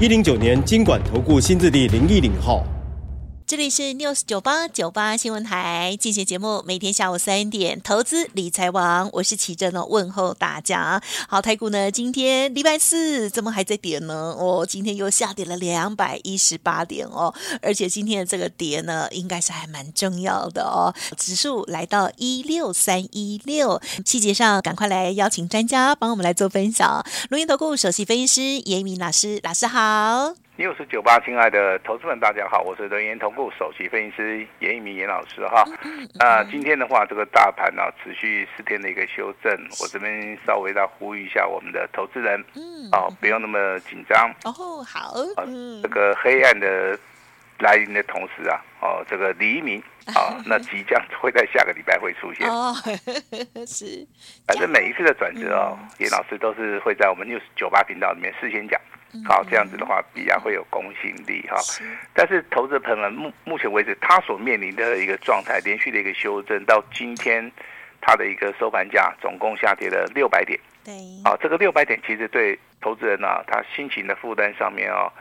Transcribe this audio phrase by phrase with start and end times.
[0.00, 2.66] 一零九年金管投顾新字第零一零号。
[3.54, 11.00] 这里是 News 九八九八新闻台进行节目，每天下午三点，投资理财王，我是琦蓁呢，问候大家。
[11.28, 14.34] 好，台股呢，今天礼拜四怎么还在跌呢？
[14.36, 17.32] 哦，今天又下跌了两百一十八点哦，
[17.62, 20.92] 而且今天的这个跌呢，应该是还蛮重要的哦。
[21.16, 27.06] 指数来到一六三一六，细节上赶快来邀请专家帮我们来做分享。
[27.30, 30.34] 轮源投顾首席分析师严一民老师，老师好。
[30.56, 35.64] 六十九八，亲爱的投资们，大家好，我是轮源投顾首席分析师严一鸣严老师哈。
[36.14, 42.40] 那今天的话，这个大盘呢、啊、持续四天的一个修正，我这边稍微来呼吁一下我们的投资人，
[42.92, 44.80] 啊，不用那么紧张哦。
[44.84, 45.12] 好，
[45.82, 46.96] 这个黑暗的
[47.58, 49.82] 来临的同时啊，哦，这个黎明
[50.14, 52.72] 啊， 那即将会在下个礼拜会出现哦。
[53.66, 54.06] 是，
[54.46, 58.80] 反正每一次的转折哦，严老师都是会在我们六十九八频道里面事先讲。
[59.24, 61.56] 好，这样子的话比较会有公信力哈。
[62.14, 67.50] 但是投资朋友们目目前为止，他所面临的一个状态，连续的一个修正，到今天，
[68.00, 70.58] 他的一个收盘价总共下跌了六百点。
[70.84, 75.12] 对，啊，这个六百点其实对投资人呢、啊，他心情的负担上面哦，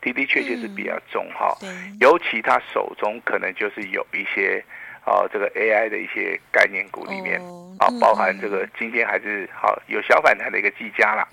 [0.00, 1.56] 的的确确是比较重哈。
[2.00, 4.64] 尤其他手中可能就是有一些。
[5.04, 7.40] 哦，这个 AI 的一些概念股里面，
[7.78, 11.26] 啊、哦，包含这个今天还是好有小反弹的一个技嘉啦，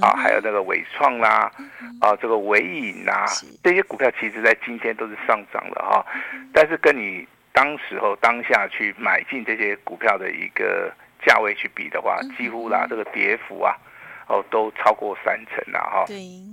[0.00, 1.52] 啊，还有那个伟创啦，
[2.00, 3.26] 啊，这个伟影啦，
[3.62, 6.04] 这些股票其实在今天都是上涨的哈，
[6.54, 10.90] 但是跟你当时候当下去买进这些股票的一个
[11.26, 13.76] 价位去比的话，几乎啦这个跌幅啊，
[14.28, 16.06] 哦，都超过三成了哈。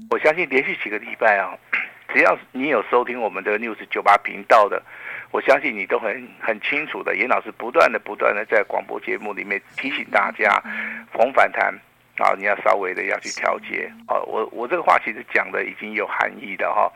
[0.10, 1.56] 我相信连续几个礼拜啊，
[2.14, 4.84] 只要你有收听我们的 News 九八频道的。
[5.32, 10.64] 我相信你都很很清楚的，严老师不断的不断的在广播节目里面提醒大家，
[11.12, 11.74] 逢反弹
[12.18, 14.16] 啊，你要稍微的要去调节啊。
[14.26, 16.92] 我我这个话其实讲的已经有含义的哈，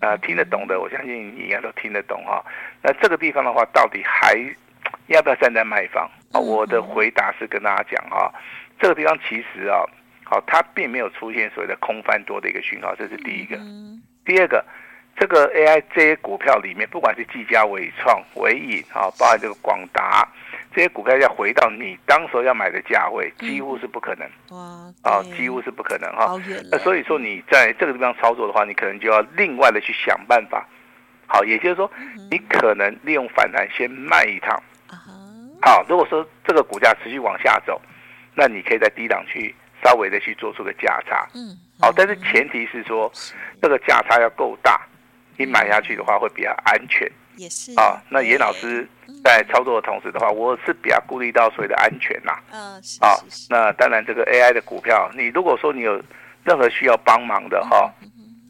[0.00, 2.44] 啊，听得懂的，我相信你应该都听得懂哈。
[2.82, 4.34] 那这个地方的话，到底还
[5.06, 6.40] 要不要站在卖方啊？
[6.40, 8.34] 我的回答是跟大家讲哈，
[8.80, 9.78] 这个地方其实啊，
[10.24, 13.56] 好，它并没有出现所谓的空翻多的一个讯号，这是第一个。
[14.24, 14.64] 第二个。
[15.18, 20.28] 这个 AI 这些股票里面，不管是技嘉、伟创、伟影啊，包含这个广达
[20.74, 24.28] 这些股票，要回到你当时候要买的价位，几乎是不可能。
[24.50, 24.92] 哇！
[25.02, 26.36] 啊，几乎是不可能哈。
[26.70, 30.66] 那所以说你在这个地方操作的话，你可能就要另外的去想办法。
[31.26, 31.90] 好，也就是说，
[32.30, 34.62] 你可能利用反弹先卖一趟。
[35.62, 37.80] 好，如果说这个股价持续往下走，
[38.34, 41.26] 那你可以在低档去稍微的去做出个价差。
[41.34, 41.56] 嗯。
[41.80, 43.10] 好，但是前提是说
[43.62, 44.78] 这个价差要够大。
[45.36, 48.00] 你买下去的话会比较安全，也是啊。
[48.08, 48.88] 那严老师
[49.22, 52.32] 在操作的同时的话，我是比较顾虑到所谓的安全呐。
[52.52, 52.98] 嗯，是。
[53.04, 53.14] 啊，
[53.50, 56.02] 那当然这个 AI 的股票，你如果说你有
[56.44, 57.92] 任何需要帮忙的哈，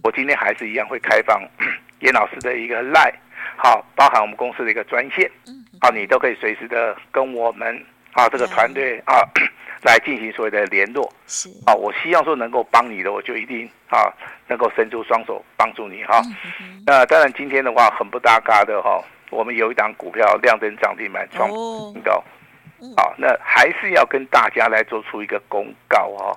[0.03, 1.43] 我今天还是一样会开放
[2.01, 3.15] 严老师的一个 Line，
[3.57, 5.31] 好，包含我们公司的一个专线，
[5.81, 9.23] 好，你都可以随时的跟我们啊这个团队啊。
[9.87, 11.49] 来进行所谓的联络，是。
[11.65, 14.13] 啊，我希望说能够帮你的，我就一定啊
[14.49, 16.21] 能够伸出双手帮助你哈。
[16.61, 21.49] 嗯、那当然今天的话很不搭嘎的哈，我们有一档股票亮灯涨停板创
[21.93, 22.23] 新高，
[22.97, 26.37] 好，那还是要跟大家来做出一个公告哈，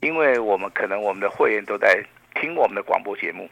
[0.00, 2.00] 因为我们可能我们的会员都在
[2.36, 3.50] 听我们的广播节目，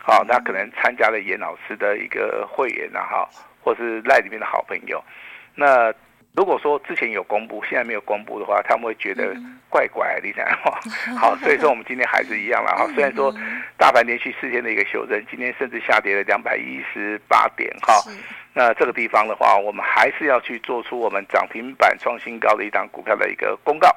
[0.00, 3.28] 好，那可能参加了严老师的一个会员啊哈，
[3.60, 5.02] 或是赖里面的好朋友，
[5.56, 5.92] 那。
[6.36, 9.34] 如果说之前有公布，现在没有公布的话，他们会觉得
[9.70, 10.46] 怪怪的，你想
[11.16, 12.86] 好，所以说我们今天还是一样了哈。
[12.94, 13.34] 虽然说
[13.78, 17.94] 大盘连续四天的一个修正，今天甚至下跌了两百一十八点哈。
[18.52, 23.88] 那这个地方的话，我们还是要去做出我们涨停板创新高的一档股票的一个公告。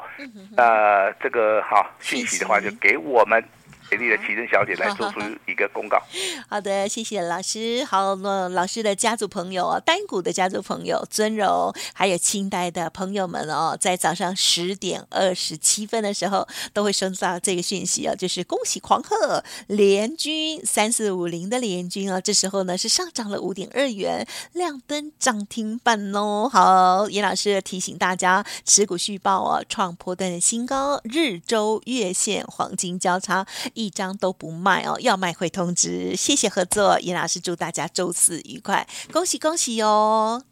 [0.55, 3.43] 那这个哈讯息的话，就给我们。
[3.89, 5.97] 给力的琦蓁小姐来做出一个公告。
[6.47, 7.83] 好的，谢谢老师。
[7.85, 26.49] 好，那老师的家族朋友啊，单股的家族朋友尊荣，还有清代的朋友们哦，在早上十点二十七分的时候，都会收到这个讯息啊，就是恭喜狂贺联军三四五零的联军啊，这时候呢是上涨了五点二元，亮灯涨停板哦。
[26.51, 33.45] 好，严老师提醒大家，持股续报啊，创破段的新高，日周月线黄金交叉。
[33.79, 36.13] 一张都不卖哦，要卖会通知。
[36.15, 40.43] 谢谢合作，严老师，祝大家周四愉快，恭喜恭喜哦！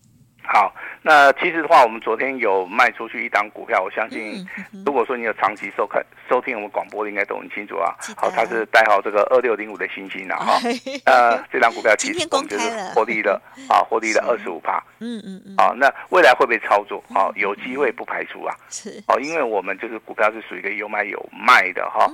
[0.48, 0.74] 好。
[1.04, 4.46] 那其实的话，我们昨天有卖出去一档股票，我相信，
[4.86, 7.96] 如果说你有长期收看、收听我们广播的，应该都很清楚啊。
[8.18, 10.38] 好，它是代号这个二六零五的星星啊。
[10.38, 10.60] 哈。
[11.06, 14.84] 呃，这档股票其实我们就是获利了 啊，获利了二十五趴。
[15.00, 15.56] 嗯嗯嗯。
[15.58, 17.02] 好，那未来会不会操作？
[17.14, 18.54] 好，有机会不排除啊。
[18.70, 19.02] 是。
[19.08, 22.12] 好，因为我们就是股票是属于一个有买有卖的哈。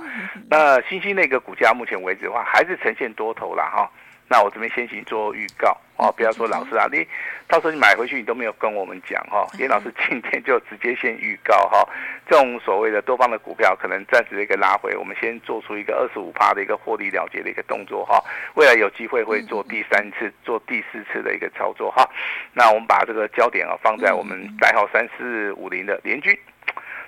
[0.48, 3.90] 那星星那个股价目前为止的话，还是呈现多头了哈。
[4.34, 7.06] 那我这边先行做预告哦，不要说老师啊，你
[7.46, 11.88] 到时候你买回去你都没有跟我们讲哈，严老师今天就直接先预告哈，
[12.28, 18.20] 这种所谓的多方的股票可能暂时的一个拉回，我们先做出一个二十五趴的一个获利了结的一个动作哈，
[18.54, 22.04] 未来有机会会做第三次、做第四次的一个操作哈，
[22.52, 26.36] 那我们把这个焦点啊放在我们代号三四五零的联军，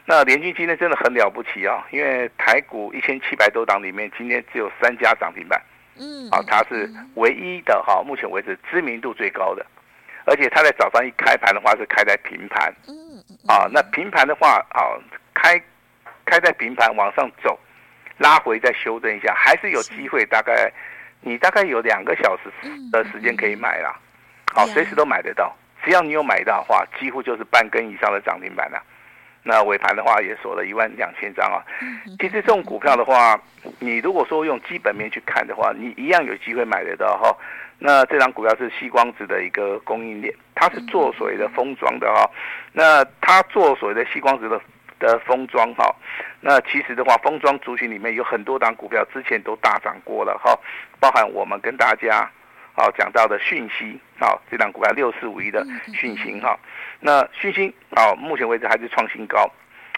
[0.05, 5.61] 那联军今天真的很了不起啊，因为台股一千七百多档里面，今天只有三家涨停板。
[5.99, 9.65] 嗯，啊，它是唯一的哈，目前为止知名度最高的，
[10.25, 14.81] 而且它在早上一开盘的话是开在平盘，嗯，啊，那平盘的话啊，
[15.35, 15.61] 开
[16.25, 17.59] 开在平盘往上走，
[18.19, 20.73] 拉回再修正一下，还是有机会，大概
[21.21, 22.51] 你大概有两个小时
[22.91, 23.99] 的时间可以买啦，
[24.55, 25.55] 好，随时都买得到，
[25.85, 28.83] 只要你有买到的话，几乎就是半根以上的涨停板了。
[29.49, 31.63] 那尾盘的话也锁了一万两千张啊。
[32.19, 33.41] 其实这种股票的话，
[33.79, 37.35] 你如果说用基本面去看的话，你一样有机会买得到哈。
[37.79, 42.29] 那这张股票是矽光子的一个供应链，它是做所谓的封装的哈。
[42.73, 44.61] 那它做所谓的矽光子的
[44.99, 45.95] 的封装哈。
[46.41, 50.59] 那其实的话，封装族群里面有很多档股票之前都大涨过了哈，
[50.99, 52.29] 包含我们跟大家。
[52.77, 56.59] 好，讲到的讯息，好，这档股票六四五一的讯息哈，
[57.01, 59.51] 那讯息好，目前为止还是创新高。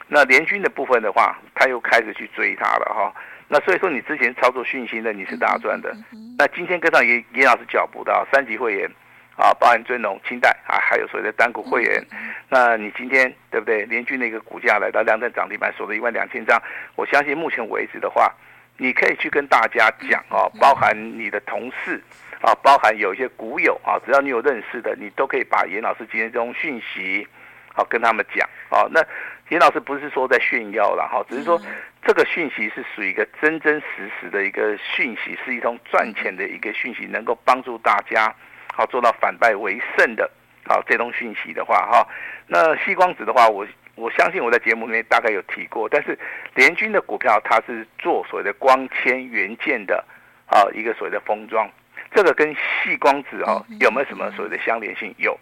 [0.07, 3.13] 那联军的部分的话，他又开始去追它了哈。
[3.49, 5.93] 那所以说，你之前操作讯息的你是大赚的。
[6.39, 8.89] 那今天跟上严严老师脚步的三级会员
[9.37, 12.01] 啊，包含尊龙、清代啊，还有所谓的单股会员，
[12.49, 13.85] 那你今天对不对？
[13.87, 16.63] 联军的一个股价来到两等涨停板，锁了一万两千张。
[16.95, 18.33] 我相信目前为止的话，
[18.79, 22.03] 你可以去跟大家讲哦，包含你的同事。
[22.41, 27.27] 啊，包含有一些股友啊，只要你有认识的，你都可以把严老师今天这种讯息，
[27.75, 28.87] 好跟他们讲啊。
[28.93, 29.05] 那
[29.49, 31.61] 严老师不是说在炫耀了哈，只是说
[32.07, 38.33] 这个讯息是属于一个真真实实的一个讯息，是一通赚钱的一个讯息，能够帮助大家
[38.73, 40.31] 好做到反败为胜的。
[40.65, 42.07] 好，这种讯息的话哈，
[42.47, 43.67] 那矽光子的话，我
[43.99, 46.17] 我相信我在节目里面大概有提过，但是
[46.55, 50.05] 联军的股票它是做所谓的光纤元件的
[50.47, 51.69] 啊，一个所谓的封装。
[52.15, 55.13] 这个跟细光子哦有没有什么所谓的相连性？
[55.19, 55.39] 有，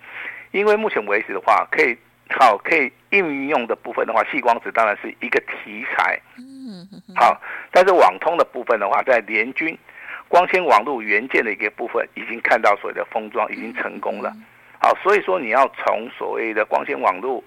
[0.50, 1.96] 因为目前为止的话，可以
[2.30, 6.18] 好可以应用的部分的话，细光子当然是一个题材。
[6.38, 9.78] 嗯，好，但是网通的部分的话，在联军
[10.26, 14.32] 光纤网络元件的一个部分，已经看到所谓的封装已经成功了。
[14.80, 17.42] 好，所以说你要从所谓的光纤网络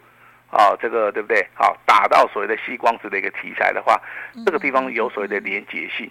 [0.51, 1.45] 啊，这个对不对？
[1.53, 4.01] 好，打到所谓的矽光子的一个题材的话，
[4.45, 6.09] 这个地方有所谓的连结性。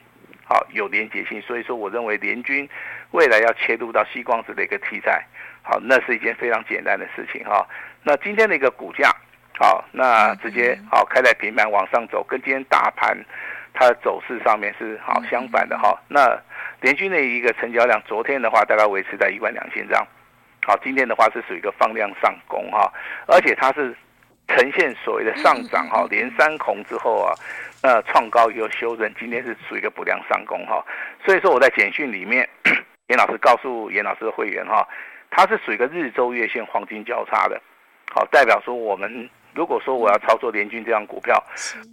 [0.50, 2.66] 好，有连结性，所以说我认为联军
[3.10, 5.22] 未来要切入到矽光子的一个题材，
[5.62, 7.66] 好，那是一件非常简单的事情哈。
[8.02, 9.14] 那今天的一个股价，
[9.58, 13.14] 好，那直接好开在平板往上走，跟今天大盘
[13.74, 16.00] 它的走势上面是好相反的哈。
[16.08, 16.34] 那
[16.80, 20.02] 联军的一个成交量，昨天的话大概维持在一万两千张，
[20.64, 22.90] 好，今天的话是属于一个放量上攻哈，
[23.26, 23.94] 而且它是
[24.48, 27.32] 呈现所谓的上涨哈，连三红之后啊。
[27.80, 30.84] 那创高又修正，今天是属于一个不良上攻哈，
[31.24, 32.48] 所以说我在简讯里面，
[33.06, 34.84] 严老师告诉严老师的会员哈，
[35.30, 37.62] 它是属于一个日周月线黄金交叉的，
[38.12, 41.40] 好，代表说我们如果说我要操作联军这样股票，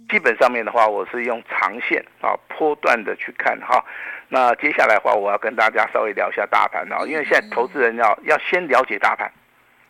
[0.08, 3.80] 基本上面的话，我是用长线啊波段的去看哈，
[4.28, 9.30] 那接下来的话，我要跟大家稍微聊一下大盘啊，因为现在投资人要要先了解大盘。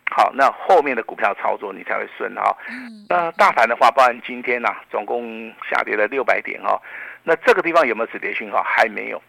[0.09, 2.55] 好，那后面的股票操作你才会顺哈。
[3.09, 6.81] 那大盘的话，包含今天呐、啊，总共下跌了六百点哈。
[7.23, 8.63] 那这个地方有没有止跌讯号？
[8.63, 9.21] 还没有，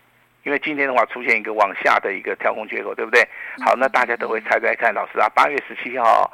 [0.45, 3.21] 因为今天的话出现一个往下的一个跳空缺口，对不对？
[3.67, 6.33] 好，那大家都会猜猜看，老师啊，八月十七号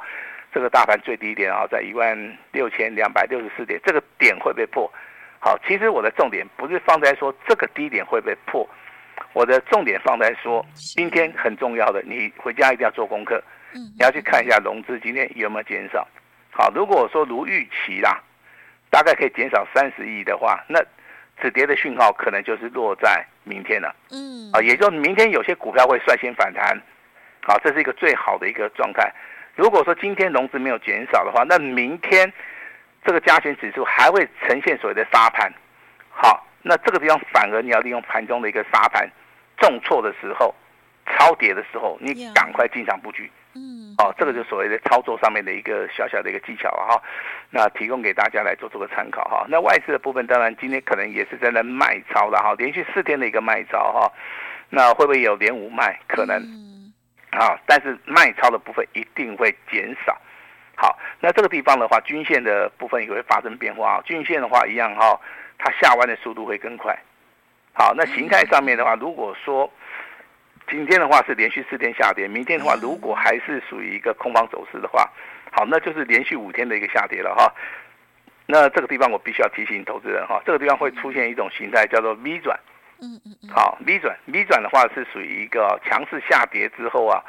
[0.53, 2.15] 这个大盘最低点啊，在一万
[2.51, 4.89] 六千两百六十四点，这个点会被破。
[5.39, 8.65] 好，其实我的重点不是放在说这个低点会被破，
[9.33, 13.43] 我的重点放在说今天很重要的，你回家一定要做功课。
[13.75, 16.07] 你要去看一下融资今天有没有减少，
[16.51, 18.23] 好，如果说如预期啦，
[18.89, 20.79] 大概可以减少三十亿的话，那
[21.41, 23.93] 止跌的讯号可能就是落在明天了。
[24.11, 26.81] 嗯，啊，也就是明天有些股票会率先反弹，
[27.43, 29.11] 好，这是一个最好的一个状态。
[29.55, 32.31] 如果说今天融资没有减少的话，那明天
[33.03, 35.51] 这个加权指数还会呈现所谓的沙盘，
[36.09, 39.09] 好，那这个地方反而你要利用盘中的一个沙盘
[39.57, 40.55] 重挫的时候，
[41.05, 43.29] 超跌的时候，你赶快进场布局。
[43.55, 47.01] 嗯，哦，这个就是所谓的操作上面的一个小小的一个技巧了哈。
[47.49, 49.45] 那提供给大家来做做个参考哈。
[49.47, 54.11] 那外资的部分，当然今天可能也是在那卖超了哈，连续四天的一个卖超哈。
[54.69, 55.97] 那会不会有连五卖？
[56.07, 56.37] 可能。
[57.31, 60.17] 啊，但是卖超的部分一定会减少。
[60.77, 64.01] 好，那这个地方的话，均线的部分也会发生变化。
[64.05, 65.19] 均线的话一样哈，
[65.57, 66.97] 它下弯的速度会更快。
[67.73, 69.69] 好，那形态上面的话，如果说
[70.69, 75.09] 今天的话是连续四天下跌，明天的话如果还是属于一个空方走势的话，
[75.51, 77.53] 好，那就是连续五天的一个下跌了哈。
[78.45, 82.59] 那这个地方我必须要提醒投资人哈，这个地方会出现一种形态叫做 V 转。
[83.01, 83.49] 嗯嗯嗯。
[83.49, 87.23] 好，V 转，V 转的话是属于一个强势下跌之后啊。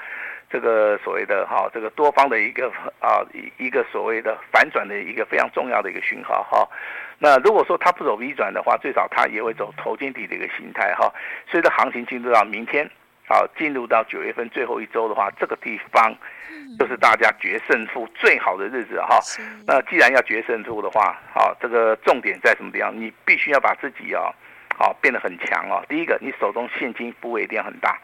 [0.49, 2.69] 这个所谓的哈，这个多方的一个
[3.01, 6.69] 啊一一个所谓的反转的一个非常重要的一个讯号哈。
[7.19, 11.13] 那如果说它不走 V 转的话，最少它也会走头肩底的一个形态哈。
[11.51, 12.89] 随着行情进入到明天，
[13.29, 16.15] 啊，进入到九月份最后一周的话，这个地方
[16.79, 19.19] 就是大家决胜负最好的日子哈。
[19.67, 22.95] 那既然要决胜负的话，啊，这个重点在什么地方？
[22.95, 24.33] 你必须要把自己啊，
[24.79, 25.85] 啊变得很强哦。
[25.89, 27.99] 第一个，你手中现金部位一定要很大。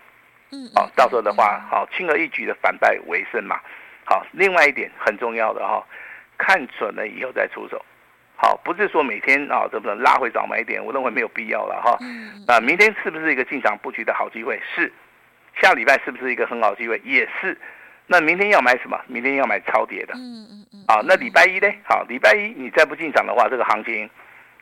[0.51, 3.61] 嗯，好，到时候的话，好，轻而易举的反败为胜嘛。
[4.05, 5.87] 好，另外一点很重要的哈，
[6.37, 7.81] 看准了以后再出手。
[8.35, 11.97] 好，不是说每天啊，这么拉回早买点，我认为没有必要了哈。
[12.53, 14.61] 啊，明天是不是一个进场布局的好机会？
[14.75, 14.93] 是。
[15.61, 17.01] 下礼拜是不是一个很好机会？
[17.05, 17.57] 也是。
[18.07, 19.01] 那明天要买什么？
[19.07, 20.15] 明天要买超跌的。
[20.15, 20.85] 嗯嗯嗯。
[20.89, 21.73] 好，那礼拜一呢？
[21.85, 24.09] 好，礼拜一你再不进场的话，这个行情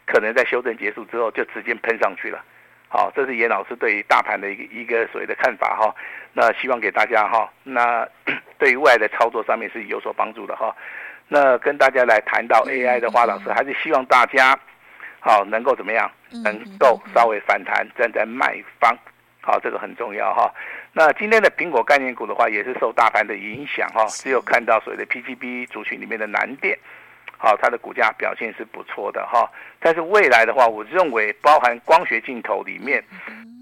[0.07, 2.45] 可能在修正结束之后就直接喷上去了。
[2.89, 5.95] 好，这是严老师对于大盘的一个一个所谓的看法哈。
[6.33, 8.07] 那希望给大家哈，那
[8.59, 10.75] 对于未来的操作上面是有所帮助的哈。
[11.27, 14.59] 那跟大家来谈到 AI 的话，老师还是希望大家
[15.19, 16.11] 好能够怎么样，
[16.45, 18.97] 能够稍微反弹，站在卖方，
[19.41, 20.53] 好，这个很重要哈。
[20.93, 26.79] 那今天的苹果概念股的话，也是受大盘的影响哈，只有看到所谓的 PGB 族群里面的南电。
[27.43, 33.03] 好，它的股价表现是不错的哈，但是未来的话，我认为包含光学镜头里面，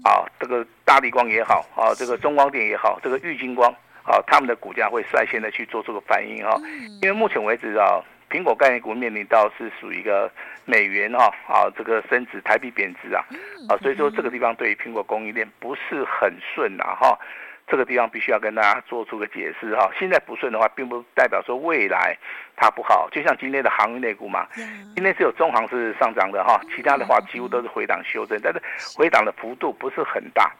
[0.03, 3.71] 啊，这个大力光也好，啊，这个中光电也好，这个玉晶光，
[4.03, 6.59] 啊，他们的股价会率先的去做出个反应哈，
[7.01, 10.31] 因为目前为止啊，苹果概念股面临到是属于一个
[10.65, 13.23] 美元哈，啊，这个升值，台币贬值啊，
[13.67, 17.17] 啊，所以说这个地方对于苹果供应链不是很顺呐哈。
[17.71, 22.17] 这个地方必须要跟大家做出个解释哈，现在不顺的话，并不代表说未来
[22.55, 23.07] 它不好。
[23.11, 24.47] 就像今天的航运类股嘛，
[24.95, 28.59] 今天只有中航是上涨的哈，其他的话几乎都是回档修正，但是
[28.97, 30.51] 回档的幅度不是很大。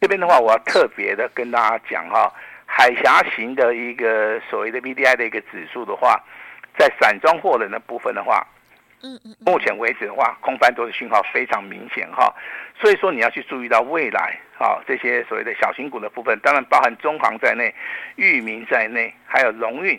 [0.00, 2.28] 这边的话，我要特别的跟大家讲哈，
[2.66, 6.20] 海峡型的一个所谓的 BDI 的一个指数的话，
[6.78, 8.46] 在散装货人的部分的话。
[9.00, 12.34] 嗯嗯，目前为止的话，空翻多的讯号非常明显哈，
[12.80, 17.72] 所以说你要去注意到未来啊，这些所谓的小型股的部分，当然包含中航在内、
[18.16, 19.96] 裕民在内，还有荣运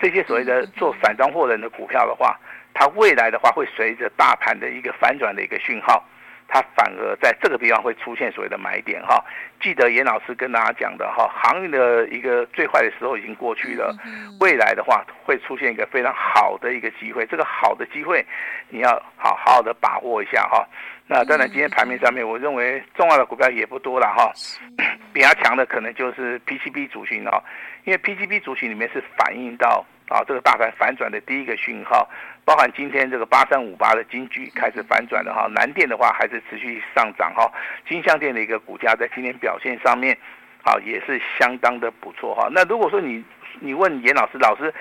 [0.00, 2.40] 这些所谓的做散装货人的股票的话，
[2.72, 6.02] 它未来的话会随着大盘的一个反转的一个讯号。
[6.50, 9.22] 它反而在这个地方会出现所谓的买点哈，
[9.60, 13.94] 记得严老师跟大家讲的哈，航运的一个最坏的时候已经过去了，
[14.40, 18.24] 未来的话会出现一个非常好的一个机会，这个好的机会
[18.70, 20.66] 你要好好的把握一下哈。
[21.06, 24.32] 那当然今天盘面上面，我认为重要的股票也不多了哈，
[25.12, 27.42] 比较强的可能就是 PCB 族群哦，
[27.84, 32.08] 因为 PCB 族群里面是反映到啊这个大盘反转的第一个讯号。
[32.48, 37.52] 包含今天这个八三五八的金居开始反转了哈，南电的话还是持续上涨哈，
[37.86, 40.16] 金像电的一个股价在今天表现上面，
[40.64, 42.48] 好也是相当的不错哈。
[42.50, 43.22] 那如果说你
[43.60, 44.72] 你问严老师，老师，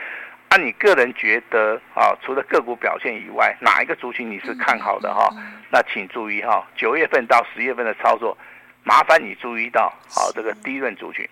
[0.47, 5.29] 按你个人觉得啊，除了个股表现以外，哪一个族群你是看好的哈？
[5.69, 8.37] 那请注意哈，九月份到十月份的操作，
[8.83, 11.27] 麻烦你注意到好这个低润族群，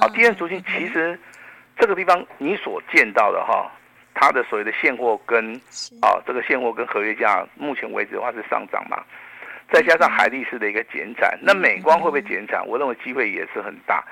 [0.00, 1.16] 好低润族群其实
[1.78, 3.70] 这个地方你所见到的哈。
[4.20, 5.54] 它的所谓的现货跟
[6.02, 9.02] 啊，这个现货跟合约价，目前为止的话是上涨嘛，
[9.72, 12.62] 再加上海力士的一个减产，那美光会不会减产？
[12.66, 14.04] 我认为机会也是很大。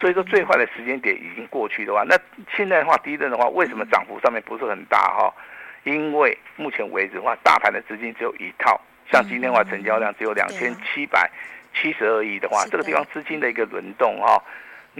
[0.00, 2.16] 所以说最坏的时间点已经过去的话，那
[2.56, 5.34] 现在的话，第一阵的话，为什么涨幅上面不是很大哈？
[5.82, 11.28] 因为目前为止的话，大盘的资金只有一套，像今天的话，成交量只有两千七百
[11.74, 14.40] 七十二亿的话，这个地方资金的一个轮动哈。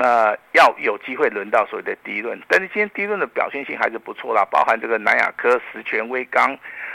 [0.01, 6.55] 那要有机会轮到所谓的第一轮，但是今天第一轮的表现性还是不错啦，包含这个南亚科、石泉、威刚，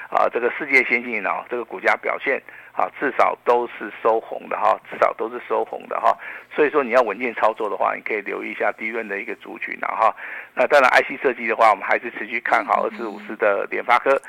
[0.09, 2.41] 啊，这个世界先进啊，这个股价表现
[2.75, 6.11] 啊，至少都是收红的哈，至少都是收红的哈。
[6.55, 10.15] 所以说你要稳健操作的话，你可以留意一下低润的一个族群了哈。
[10.55, 14.19] 那当然 IC 设计的话，我们还是持续看好二四五四的联发科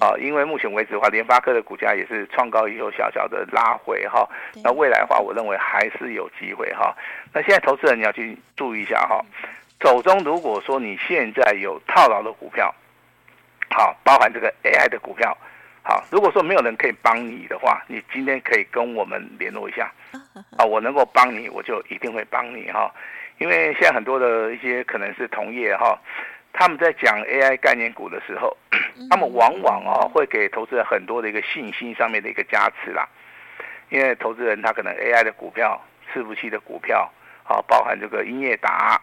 [0.00, 4.26] 啊，因为目前为止的话，联发科的股价也是创高以后小小的拉回哈。
[4.64, 6.96] 那未来的话，我认为还是有机会哈。
[7.34, 9.22] 那现在投资人你要去注意一下哈，
[9.82, 12.74] 手中如果说你现在有套牢的股票，
[13.68, 15.36] 好，包含这个 AI 的股票。
[15.90, 19.90] 好，如果说没有人可以帮你的话，你今天可以跟我们联络一下，
[20.56, 22.88] 啊，我能够帮你，我就一定会帮你哈。
[23.38, 25.98] 因为现在很多的一些可能是同业哈，
[26.52, 28.56] 他们在讲 AI 概念股的时候，
[29.10, 33.08] 他们往往啊会给投资人很多的一个信心上面的一个加持啦。
[33.88, 35.76] 因为投资人他可能 AI 的股票、
[36.14, 37.10] 伺服器的股票，
[37.42, 38.96] 啊，包含这个英业达，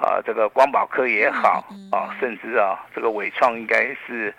[0.00, 1.62] 啊，这个光宝科也好，
[1.92, 4.34] 啊，甚至啊这个伟创应该是。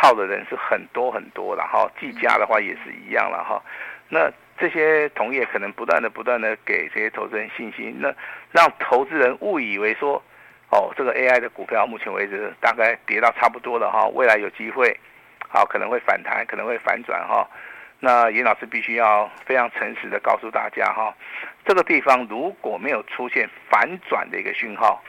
[0.00, 3.60] 套的人是很多很多了哈，技嘉的话也是一样了哈。
[4.08, 8.14] 那这些同业可能不断的不断的给这些投资人信心，那
[8.52, 10.22] 让投资人误以为说，
[10.70, 14.96] 哦，这个 AI 的股票目前为止大概跌到差不多了哈，未来有机会，
[15.48, 17.46] 好可能会反弹，可能会反转哈。
[18.00, 21.12] 那严老师必须要非常诚实的告诉大家哈，
[21.66, 25.02] 这个地方如果没有出现反转的一个讯号，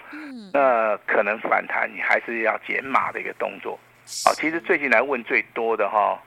[0.51, 3.79] 那可能反弹你还是要减码的一个动作。
[4.25, 6.19] 好，其实最近来问最多的哈，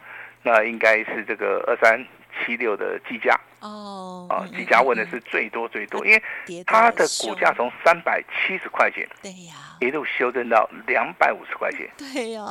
[0.42, 2.04] 那应该是这个二三
[2.38, 3.38] 七六的计价。
[3.60, 6.22] 哦，啊，计价问的是最多最多，因为
[6.64, 12.42] 它的股价从三百七十块钱，对呀，一路修正到两百五十块钱，对呀，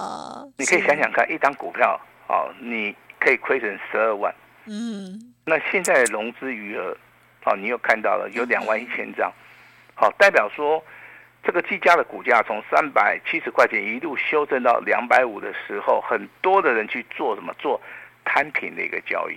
[0.58, 4.34] 你可以想想看，一张股票，哦，你可以亏损十二万，
[4.66, 6.96] 嗯，那现在的融资余额，
[7.46, 9.32] 哦，你又看到了有两万一千张，
[9.96, 10.84] 好，代表说。
[11.44, 17.52] 这个技嘉的股价从三百七十块钱一路修正到两百五的时候，很多的人去做什么？
[17.58, 17.82] 做
[18.24, 19.34] 摊平的一个交易，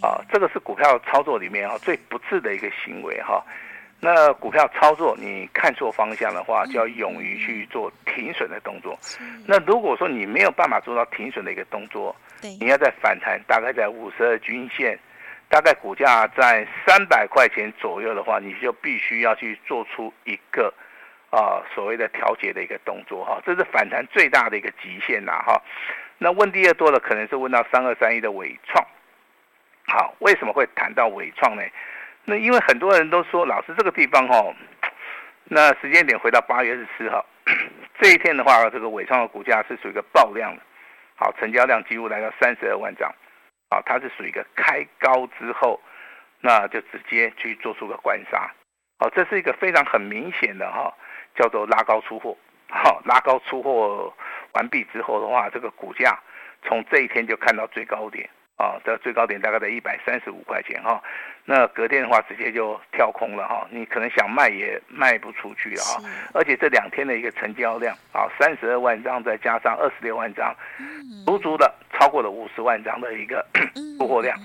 [0.00, 3.44] 啊，这个是股票操作里面哈最不智的一个行为哈。
[4.00, 8.96] 那股票操作你看错方向的话，就要勇于去做停损的动作。
[9.44, 12.14] 那如果说你没有办法做到停损的一个动作，
[12.60, 14.96] 你要在反弹，大概在五十二均线，
[15.48, 20.72] 大概股价在三百块钱左右的话，你就必须要去做出一个。
[21.30, 25.60] 啊，所谓的调节的一个动作哈，这是反弹最大的一个极限呐哈。
[26.16, 28.82] 那问第二多的可能是问到三二三一的纬创，
[29.86, 31.62] 好，为什么会谈到纬创呢？
[32.24, 34.54] 那因为很多人都说，老师这个地方哈，
[35.44, 37.24] 那时间点回到八月十四号
[38.00, 40.62] 这一天的话，这个纬创的股价是属于一个爆量的，
[41.14, 43.14] 好，成交量几乎来到三十二万张，
[43.70, 45.78] 好，它是属于一个开高之后，
[46.40, 48.50] 那就直接去做出个关杀，
[48.98, 50.92] 好，这是一个非常很明显的哈。
[51.38, 52.36] 叫做拉高出货，
[52.68, 54.12] 好，拉高出货
[54.54, 56.18] 完毕之后的话，这个股价
[56.64, 58.28] 从这一天就看到最高点。
[58.58, 61.00] 啊，这最高点大概在一百三十五块钱哈，
[61.44, 66.02] 那隔天的话直接就跳空了哈，你可能想卖也卖不出去了哈，
[66.34, 70.52] 而且这两天的一个成交量啊，三十二万张再加上二十六万张，
[71.24, 73.46] 足足的超过了五十万张的一个
[73.96, 74.36] 出货量，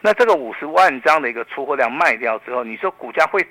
[0.00, 3.44] 那这个五十万张的一个出货量卖掉之后，你说股价会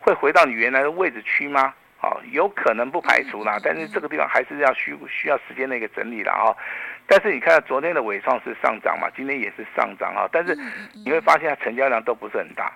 [0.00, 1.72] 会回到你原来的位置区吗？
[2.06, 6.56] 好，有可能不排除啦，但是这个地方还是要需需要时间的一个整理了哈。
[7.04, 10.56] 但是你看到昨天的尾创是上涨嘛，今天也是上涨哈，但是
[11.04, 12.72] 你会发现它成交量都不是很大。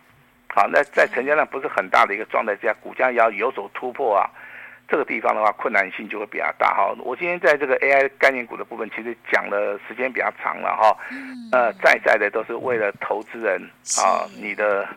[0.48, 4.26] 好，那在成交量不是很大的一个状态之下，股价要有所突破啊，
[4.88, 6.92] 这个地方的话困难性就会比较大哈。
[6.98, 10.96] 我今天在这个 AI 概念股的部分，其实讲的时间比较长了哈。
[11.52, 13.62] 呃，在在的都是为了投资人
[14.02, 14.88] 啊，你的。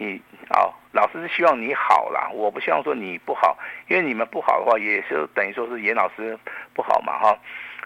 [0.00, 3.58] 你哦，老师是希望你好啦，我不希望说你不好，
[3.88, 6.38] 因为你们不好的话，也是等于说是严老师
[6.72, 7.38] 不好嘛哈。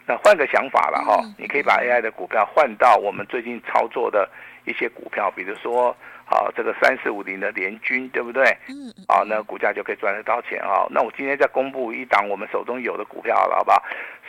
[0.06, 4.30] 那换个想法了哈，你可以把 AI 的股票换到我们最近操作的
[4.64, 5.94] 一些股票，比如说。
[6.26, 8.44] 好，这个三四五零的联军，对不对？
[8.68, 8.92] 嗯。
[9.06, 10.86] 好，那股价就可以赚得到钱啊。
[10.90, 13.82] 那我今天再公布一档我们手中有的股票了，好不好？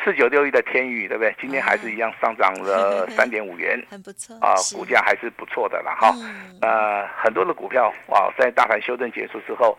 [0.03, 1.33] 四九六一的天宇，对不对？
[1.39, 6.13] 今天还是一样上涨了三点五元， 很不错啊，股价还是不错的啦哈。
[6.61, 9.77] 呃，很多的股票啊，在大盘修正结束之后。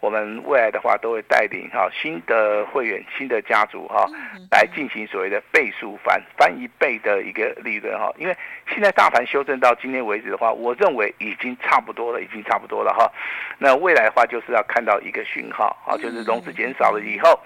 [0.00, 4.06] 我们未来的话都会带领哈新的会员、新的家族哈
[4.50, 8.36] 来进行所谓的倍数翻翻一倍的一个利润哈，因为
[8.68, 13.10] 现在大盘修正到今天为止的话，我认为已经差不多了，已经差不多了哈。
[13.58, 17.40] 那未来的话就是要看到一个讯号啊，就是融资减少了以后，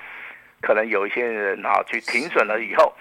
[0.61, 2.93] 可能有一些人哈去停损了以后。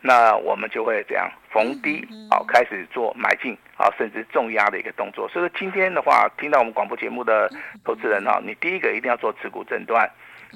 [0.00, 5.28] 那我们就会这样逢低好开始做买进啊，甚至重压的一个动作。
[5.28, 7.50] 所以说今天的话，听到我们广播节目的
[7.84, 10.08] 投资人哈，你第一个一定要做持股诊断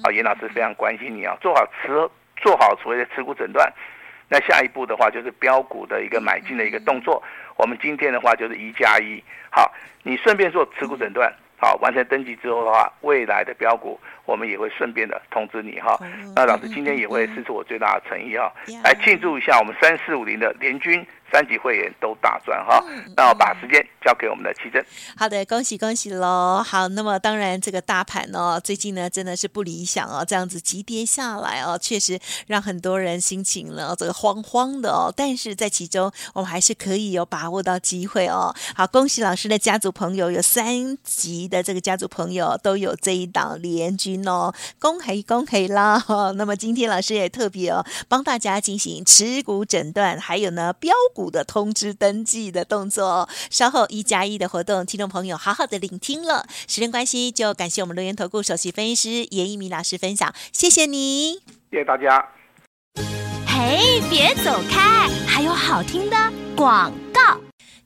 [0.03, 0.11] 啊。
[0.11, 1.87] 严老师非常关心你啊，做好持
[2.37, 3.71] 做好所谓的持股诊断。
[4.29, 7.21] 那下一步的话就是标股的一个买进的一个动作。
[7.57, 9.69] 我们今天的话就是一加一，好，
[10.03, 15.95] 你顺便做持股诊断，好，完成登记之后的话，未来的标股我们也会顺便的通知你哈。
[16.35, 18.51] 那老师今天也会试出我最大的诚意哈，
[18.83, 21.05] 来庆祝一下我们三四五零的联军。
[21.31, 22.83] 三级会员都大赚哈，
[23.15, 24.83] 那我把时间交给我们的奇珍。
[25.15, 26.61] 好的，恭喜恭喜喽！
[26.61, 35.13] 好，那么当然这个大盘哦，最近呢真的是不理想哦，这样子急跌下来哦，确实让很多人心情呢这个慌慌的哦。
[35.15, 38.53] 但是在其中，我们还是可以有把握到机会哦。
[38.75, 46.03] 好，恭喜老师的家族朋友，有三级的这个家族朋友都有这一档联军哦，恭喜恭喜啦！
[46.35, 51.20] 那么今天老师也特别哦，帮大家进行持股诊断，还有呢标股。
[51.29, 56.47] 的通知登记的动作，稍后一加一的活动，听众朋友好好的聆听了。
[56.67, 61.33] 时间关系，就感谢我们留言投顾首席分析师严一鸣老师分享，谢谢你，
[61.69, 62.25] 谢谢大家。
[63.45, 66.15] 嘿，别走开，还有好听的
[66.55, 67.10] 广告。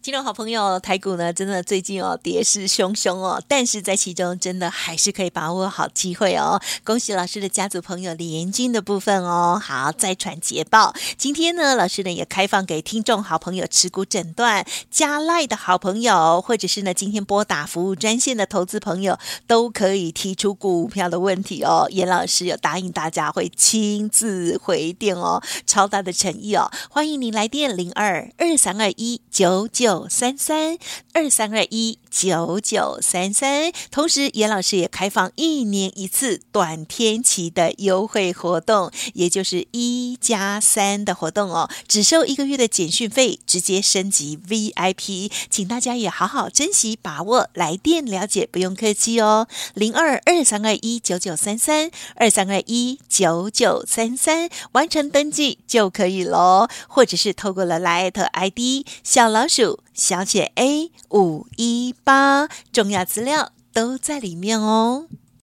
[0.06, 6.62] 听众好朋友，台股呢，真的最近哦跌势汹汹哦，但是在其中真的还是可以把握好机会哦。
[6.84, 10.94] 恭喜老师的家族朋友联军的部分哦，好再传捷报。
[11.18, 21.88] 今天呢，老师呢也开放给听众好朋友持股诊断加赖的好朋友，或者是呢今天拨打服务专线的投资朋友，都可以提出股票的问题哦。
[21.90, 29.95] 严老师有答应大家会亲自回电哦，超大的诚意哦，欢迎您来电零二二三二一九九。
[29.96, 30.78] 九三三
[31.14, 59.85] 二三二一九九三三，同时严老师也开放一年一次短天期的优惠活动，也就是一加三的活动哦，只收一个月的简讯费，直接升级 VIP，请大家也好好珍惜把握，来电了解，不用客气哦，零二二三二一九九三三二三二一九九三三，完成登记就可以喽，或者是透过了 LINE ID 小老鼠。
[59.94, 65.08] 小写 A 五一八，重要资料都在里面哦。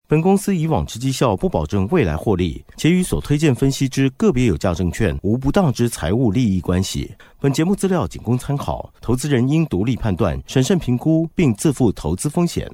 [0.05, 7.11] 本公司以往之绩效不保证未来获利，且与所推荐分析之个别有价证券无不当之财务利益关系。
[7.39, 12.69] 本节目资料仅供参考，投资人应独立判断、审慎评估，并自负投资风险。